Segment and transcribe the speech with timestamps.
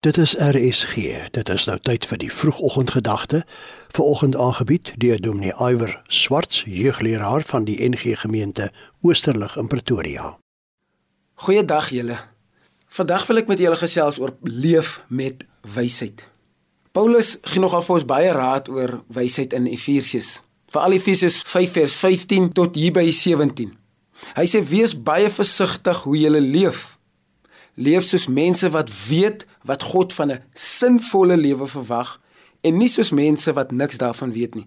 [0.00, 0.94] Dit is RSG.
[1.30, 3.40] Dit is nou tyd vir die vroegoggendgedagte.
[3.90, 10.36] Vanoggend aangebied deur Dominee Iwer Swarts, jeugleraar van die NG Gemeente Oosterlig in Pretoria.
[11.34, 12.18] Goeiedag julle.
[12.86, 15.42] Vandag wil ek met julle gesels oor leef met
[15.74, 16.22] wysheid.
[16.94, 20.44] Paulus gee nogal vir ons baie raad oor wysheid in Efesiërs.
[20.70, 23.74] Veral Efesiërs 5 vers 15 tot hier by 17.
[24.38, 26.97] Hy sê wees baie versigtig hoe jy leef
[27.78, 32.20] leef soos mense wat weet wat God van 'n sinvolle lewe verwag
[32.62, 34.66] en nie soos mense wat niks daarvan weet nie.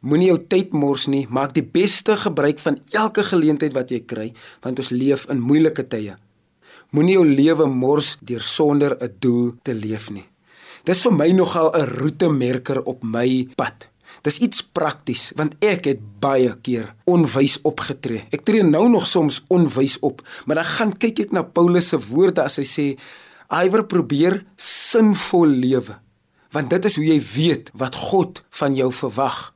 [0.00, 4.32] Moenie jou tyd mors nie, maak die beste gebruik van elke geleentheid wat jy kry,
[4.62, 6.16] want ons leef in moeilike tye.
[6.90, 10.24] Moenie jou lewe mors deur sonder 'n doel te leef nie.
[10.84, 13.88] Dis vir my nogal 'n roetemerker op my pad.
[14.24, 18.24] Dis iets prakties want ek het baie keer onwys opgetree.
[18.32, 22.00] Ek tree nou nog soms onwys op, maar dan gaan kyk ek na Paulus se
[22.08, 22.86] woorde as hy sê
[23.52, 25.98] iwer probeer sinvol lewe.
[26.54, 29.50] Want dit is hoe jy weet wat God van jou verwag.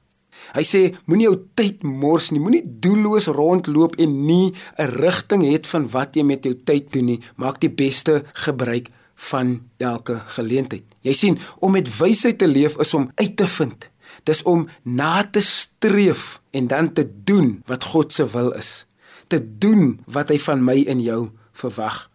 [0.53, 5.67] Hy sê moenie jou tyd mors nie, moenie doelloos rondloop en nie 'n rigting het
[5.67, 7.21] van wat jy met jou tyd doen nie.
[7.37, 10.85] Maak die beste gebruik van elke geleentheid.
[11.03, 13.89] Jy sien, om met wysheid te leef is om uit te vind
[14.25, 18.87] Dis om na te streef en dan te doen wat God se wil is.
[19.27, 22.09] Te doen wat hy van my en jou verwag.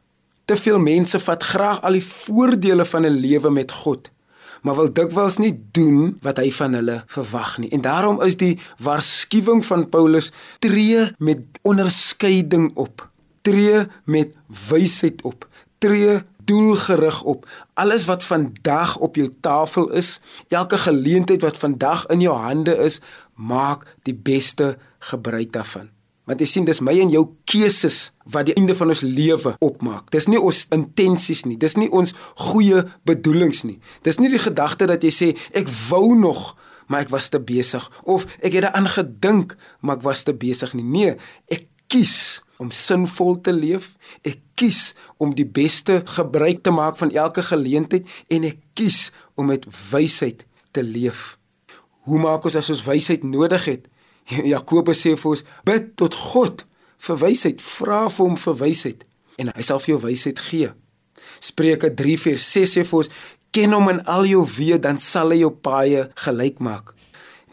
[0.46, 4.10] Te veel mense vat graag al die voordele van 'n lewe met God,
[4.62, 7.70] maar wil dikwels nie doen wat hy van hulle verwag nie.
[7.70, 13.10] En daarom is die waarskuwing van Paulus: tree met onderskeiding op.
[13.42, 14.36] Tree met
[14.70, 15.48] wysheid op.
[15.78, 17.48] Tree doelgerig op.
[17.74, 23.02] Alles wat vandag op jou tafel is, elke geleentheid wat vandag in jou hande is,
[23.36, 25.90] maak die beste gebruik daarvan.
[26.24, 30.08] Want jy sien dis my en jou keuses wat die einde van ons lewe opmaak.
[30.14, 32.16] Dis nie ons intensies nie, dis nie ons
[32.48, 33.82] goeie bedoelings nie.
[34.08, 36.54] Dis nie die gedagte dat jy sê ek wou nog
[36.88, 40.76] maar ek was te besig of ek het daaraan gedink maar ek was te besig
[40.78, 40.88] nie.
[40.88, 41.18] Nee,
[41.52, 43.94] ek kies om sinvol te leef.
[44.22, 49.50] Ek kies om die beste gebruik te maak van elke geleentheid en ek kies om
[49.52, 51.38] met wysheid te leef.
[52.08, 53.90] Hoe maak ons as ons wysheid nodig het?
[54.54, 56.66] Jakobus sê vir ons: Bid tot God
[57.04, 59.08] vir wysheid, vra vir hom vir wysheid
[59.42, 60.70] en hy sal vir jou wysheid gee.
[61.44, 63.10] Spreuke 3:6 sê vir ons:
[63.54, 66.94] Ken hom in al jou weë, dan sal hy jou paaie gelyk maak.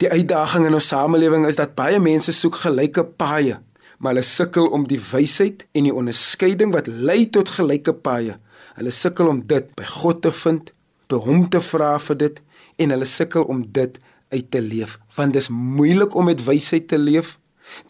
[0.00, 3.59] Die uitdaging in ons samelewing is dat baie mense soek gelyke paaie
[4.00, 8.38] maar hulle sukkel om die wysheid en die onderskeiding wat lei tot gelyke paaie.
[8.78, 10.72] Hulle sukkel om dit by God te vind,
[11.12, 12.41] by hom te vra vir dit
[12.81, 13.99] en hulle sukkel om dit
[14.33, 14.97] uit te leef.
[15.19, 17.37] Want dis moeilik om met wysheid te leef.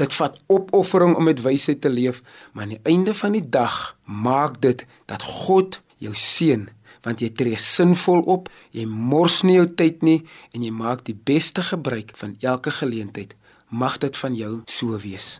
[0.00, 2.20] Dit vat opoffering om met wysheid te leef,
[2.52, 6.68] maar aan die einde van die dag maak dit dat God jou seën
[7.00, 10.18] want jy tree sinvol op, jy mors nie jou tyd nie
[10.52, 13.32] en jy maak die beste gebruik van elke geleentheid.
[13.72, 15.38] Mag dit van jou so wees.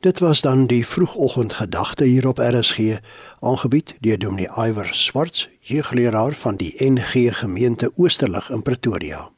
[0.00, 2.98] Dit was dan die vroegoggendgedagte hier op RSG,
[3.40, 9.35] aangebied deur Dominee Iwer Swarts, jeugleraar van die NG Gemeente Oosterlig in Pretoria.